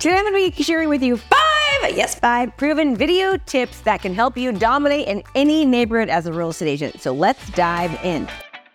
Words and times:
Today 0.00 0.16
I'm 0.16 0.24
going 0.32 0.50
to 0.50 0.56
be 0.56 0.62
sharing 0.62 0.88
with 0.88 1.02
you 1.02 1.18
five, 1.18 1.94
yes, 1.94 2.18
five 2.18 2.56
proven 2.56 2.96
video 2.96 3.36
tips 3.36 3.82
that 3.82 4.00
can 4.00 4.14
help 4.14 4.34
you 4.34 4.50
dominate 4.50 5.06
in 5.06 5.22
any 5.34 5.66
neighborhood 5.66 6.08
as 6.08 6.24
a 6.24 6.32
real 6.32 6.48
estate 6.48 6.68
agent. 6.70 7.02
So 7.02 7.12
let's 7.12 7.50
dive 7.50 7.92
in. 8.02 8.26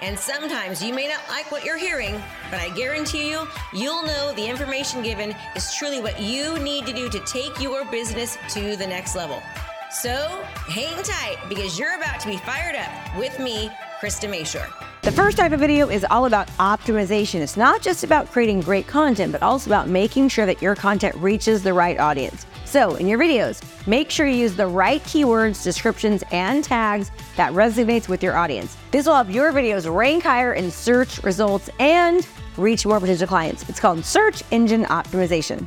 And 0.00 0.16
sometimes 0.16 0.80
you 0.80 0.94
may 0.94 1.08
not 1.08 1.20
like 1.28 1.50
what 1.50 1.64
you're 1.64 1.78
hearing, 1.78 2.22
but 2.50 2.60
I 2.60 2.68
guarantee 2.70 3.30
you, 3.30 3.48
you'll 3.72 4.04
know 4.04 4.32
the 4.34 4.46
information 4.46 5.02
given 5.02 5.34
is 5.56 5.74
truly 5.74 6.00
what 6.00 6.20
you 6.20 6.56
need 6.60 6.86
to 6.86 6.92
do 6.92 7.08
to 7.08 7.18
take 7.20 7.60
your 7.60 7.84
business 7.86 8.38
to 8.50 8.76
the 8.76 8.86
next 8.86 9.16
level. 9.16 9.42
So 9.90 10.44
hang 10.68 11.02
tight 11.02 11.38
because 11.48 11.78
you're 11.78 11.96
about 11.96 12.20
to 12.20 12.28
be 12.28 12.36
fired 12.36 12.76
up 12.76 13.16
with 13.16 13.40
me, 13.40 13.70
Krista 14.00 14.28
Mashore. 14.30 14.70
The 15.02 15.10
first 15.10 15.36
type 15.36 15.50
of 15.50 15.58
video 15.58 15.88
is 15.88 16.06
all 16.10 16.26
about 16.26 16.46
optimization. 16.58 17.40
It's 17.40 17.56
not 17.56 17.82
just 17.82 18.04
about 18.04 18.30
creating 18.30 18.60
great 18.60 18.86
content, 18.86 19.32
but 19.32 19.42
also 19.42 19.68
about 19.68 19.88
making 19.88 20.28
sure 20.28 20.46
that 20.46 20.62
your 20.62 20.76
content 20.76 21.16
reaches 21.16 21.64
the 21.64 21.72
right 21.72 21.98
audience. 21.98 22.46
So, 22.68 22.96
in 22.96 23.08
your 23.08 23.18
videos, 23.18 23.62
make 23.86 24.10
sure 24.10 24.26
you 24.26 24.36
use 24.36 24.54
the 24.54 24.66
right 24.66 25.02
keywords, 25.04 25.64
descriptions, 25.64 26.22
and 26.30 26.62
tags 26.62 27.10
that 27.38 27.54
resonates 27.54 28.10
with 28.10 28.22
your 28.22 28.36
audience. 28.36 28.76
This 28.90 29.06
will 29.06 29.14
help 29.14 29.30
your 29.30 29.52
videos 29.52 29.90
rank 29.90 30.24
higher 30.24 30.52
in 30.52 30.70
search 30.70 31.22
results 31.22 31.70
and 31.80 32.28
reach 32.58 32.84
more 32.84 33.00
potential 33.00 33.26
clients. 33.26 33.66
It's 33.70 33.80
called 33.80 34.04
search 34.04 34.42
engine 34.50 34.84
optimization. 34.84 35.66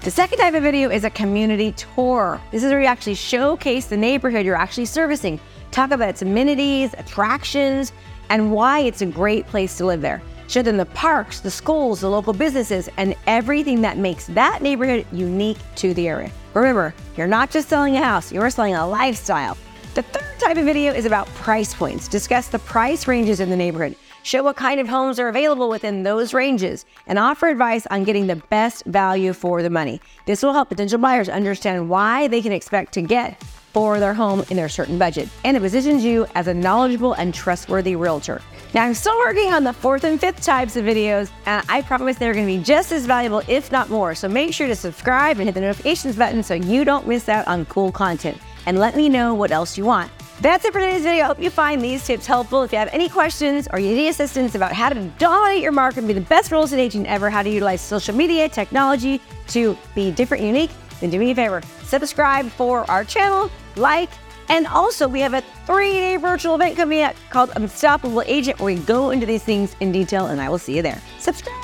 The 0.00 0.10
second 0.10 0.38
type 0.38 0.54
of 0.54 0.62
video 0.62 0.88
is 0.88 1.04
a 1.04 1.10
community 1.10 1.72
tour. 1.72 2.40
This 2.50 2.64
is 2.64 2.70
where 2.70 2.80
you 2.80 2.86
actually 2.86 3.16
showcase 3.16 3.84
the 3.84 3.98
neighborhood 3.98 4.46
you're 4.46 4.56
actually 4.56 4.86
servicing, 4.86 5.38
talk 5.72 5.90
about 5.90 6.08
its 6.08 6.22
amenities, 6.22 6.94
attractions, 6.94 7.92
and 8.30 8.50
why 8.50 8.80
it's 8.80 9.02
a 9.02 9.06
great 9.06 9.46
place 9.46 9.76
to 9.76 9.84
live 9.84 10.00
there. 10.00 10.22
Show 10.50 10.62
them 10.62 10.78
the 10.78 10.86
parks, 10.86 11.38
the 11.38 11.50
schools, 11.50 12.00
the 12.00 12.10
local 12.10 12.32
businesses, 12.32 12.88
and 12.96 13.14
everything 13.28 13.82
that 13.82 13.98
makes 13.98 14.26
that 14.26 14.62
neighborhood 14.62 15.06
unique 15.12 15.58
to 15.76 15.94
the 15.94 16.08
area. 16.08 16.32
Remember, 16.54 16.92
you're 17.16 17.28
not 17.28 17.52
just 17.52 17.68
selling 17.68 17.94
a 17.94 18.02
house, 18.02 18.32
you're 18.32 18.50
selling 18.50 18.74
a 18.74 18.84
lifestyle. 18.84 19.56
The 19.94 20.02
third 20.02 20.40
type 20.40 20.56
of 20.56 20.64
video 20.64 20.92
is 20.92 21.04
about 21.04 21.28
price 21.36 21.72
points. 21.72 22.08
Discuss 22.08 22.48
the 22.48 22.58
price 22.58 23.06
ranges 23.06 23.38
in 23.38 23.48
the 23.48 23.56
neighborhood. 23.56 23.94
Show 24.24 24.42
what 24.42 24.56
kind 24.56 24.80
of 24.80 24.88
homes 24.88 25.20
are 25.20 25.28
available 25.28 25.68
within 25.68 26.02
those 26.02 26.34
ranges 26.34 26.84
and 27.06 27.16
offer 27.16 27.46
advice 27.46 27.86
on 27.86 28.02
getting 28.02 28.26
the 28.26 28.42
best 28.50 28.84
value 28.86 29.32
for 29.32 29.62
the 29.62 29.70
money. 29.70 30.00
This 30.26 30.42
will 30.42 30.52
help 30.52 30.68
potential 30.68 30.98
buyers 30.98 31.28
understand 31.28 31.88
why 31.88 32.26
they 32.26 32.42
can 32.42 32.50
expect 32.50 32.92
to 32.94 33.02
get 33.02 33.40
for 33.72 34.00
their 34.00 34.14
home 34.14 34.44
in 34.50 34.56
their 34.56 34.68
certain 34.68 34.98
budget, 34.98 35.28
and 35.44 35.56
it 35.56 35.60
positions 35.60 36.04
you 36.04 36.26
as 36.34 36.46
a 36.46 36.54
knowledgeable 36.54 37.14
and 37.14 37.32
trustworthy 37.32 37.96
realtor. 37.96 38.42
Now, 38.72 38.84
I'm 38.84 38.94
still 38.94 39.18
working 39.18 39.52
on 39.52 39.64
the 39.64 39.72
fourth 39.72 40.04
and 40.04 40.20
fifth 40.20 40.42
types 40.42 40.76
of 40.76 40.84
videos, 40.84 41.30
and 41.46 41.64
I 41.68 41.82
promise 41.82 42.16
they're 42.16 42.34
going 42.34 42.46
to 42.46 42.58
be 42.58 42.62
just 42.62 42.92
as 42.92 43.04
valuable, 43.04 43.42
if 43.48 43.72
not 43.72 43.90
more. 43.90 44.14
So 44.14 44.28
make 44.28 44.54
sure 44.54 44.68
to 44.68 44.76
subscribe 44.76 45.38
and 45.38 45.46
hit 45.46 45.54
the 45.54 45.60
notifications 45.60 46.14
button 46.16 46.42
so 46.42 46.54
you 46.54 46.84
don't 46.84 47.06
miss 47.06 47.28
out 47.28 47.48
on 47.48 47.64
cool 47.66 47.90
content. 47.90 48.38
And 48.66 48.78
let 48.78 48.94
me 48.94 49.08
know 49.08 49.34
what 49.34 49.50
else 49.50 49.76
you 49.76 49.84
want. 49.84 50.12
That's 50.40 50.64
it 50.64 50.72
for 50.72 50.80
today's 50.80 51.02
video. 51.02 51.24
I 51.24 51.26
hope 51.26 51.42
you 51.42 51.50
find 51.50 51.82
these 51.82 52.06
tips 52.06 52.26
helpful. 52.26 52.62
If 52.62 52.72
you 52.72 52.78
have 52.78 52.88
any 52.92 53.08
questions 53.08 53.68
or 53.72 53.80
you 53.80 53.94
need 53.94 54.08
assistance 54.08 54.54
about 54.54 54.72
how 54.72 54.88
to 54.88 55.02
dominate 55.18 55.62
your 55.62 55.72
market 55.72 55.98
and 55.98 56.08
be 56.08 56.14
the 56.14 56.20
best 56.22 56.50
real 56.50 56.62
estate 56.62 56.80
agent 56.80 57.06
ever, 57.08 57.28
how 57.28 57.42
to 57.42 57.50
utilize 57.50 57.80
social 57.80 58.14
media, 58.14 58.48
technology 58.48 59.20
to 59.48 59.76
be 59.94 60.10
different, 60.10 60.42
unique, 60.42 60.70
then 61.00 61.10
do 61.10 61.18
me 61.18 61.30
a 61.30 61.34
favor, 61.34 61.62
subscribe 61.82 62.48
for 62.50 62.88
our 62.90 63.04
channel, 63.04 63.50
like, 63.76 64.10
and 64.48 64.66
also 64.66 65.08
we 65.08 65.20
have 65.20 65.34
a 65.34 65.42
three-day 65.66 66.16
virtual 66.16 66.54
event 66.54 66.76
coming 66.76 67.02
up 67.02 67.14
called 67.30 67.50
Unstoppable 67.56 68.22
Agent 68.26 68.58
where 68.58 68.74
we 68.74 68.80
go 68.82 69.10
into 69.10 69.26
these 69.26 69.42
things 69.42 69.74
in 69.80 69.92
detail 69.92 70.26
and 70.26 70.40
I 70.40 70.48
will 70.48 70.58
see 70.58 70.76
you 70.76 70.82
there. 70.82 71.00
Subscribe, 71.18 71.54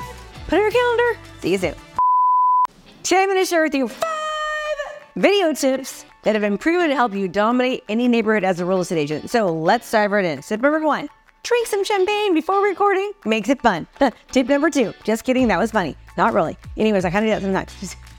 put 0.47 0.53
it 0.53 0.57
in 0.57 0.61
your 0.61 0.71
calendar, 0.71 1.19
see 1.41 1.51
you 1.51 1.57
soon. 1.57 1.75
Today 3.03 3.21
I'm 3.21 3.29
going 3.29 3.39
to 3.39 3.45
share 3.45 3.63
with 3.63 3.75
you 3.75 3.87
five 3.87 4.07
video 5.15 5.53
tips 5.53 6.05
that 6.23 6.35
have 6.35 6.41
been 6.41 6.57
proven 6.57 6.89
to 6.89 6.95
help 6.95 7.13
you 7.13 7.27
dominate 7.27 7.83
any 7.89 8.07
neighborhood 8.07 8.43
as 8.43 8.59
a 8.59 8.65
real 8.65 8.81
estate 8.81 8.99
agent. 8.99 9.29
So 9.29 9.47
let's 9.47 9.89
dive 9.89 10.11
right 10.11 10.25
in. 10.25 10.41
Tip 10.41 10.61
number 10.61 10.79
one, 10.85 11.09
drink 11.43 11.67
some 11.67 11.83
champagne 11.83 12.33
before 12.33 12.61
recording, 12.61 13.11
makes 13.25 13.49
it 13.49 13.61
fun. 13.61 13.87
Tip 14.31 14.47
number 14.47 14.69
two, 14.69 14.93
just 15.03 15.23
kidding, 15.23 15.47
that 15.47 15.57
was 15.57 15.71
funny. 15.71 15.95
Not 16.17 16.33
really. 16.33 16.57
Anyways, 16.75 17.05
I 17.05 17.09
kind 17.09 17.25
of 17.25 17.41
do 17.41 17.51
that 17.51 17.69
sometimes. 17.69 17.95